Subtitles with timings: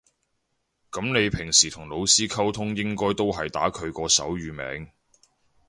[0.91, 4.89] 噉你平時同老師溝通應該都係打佢個手語名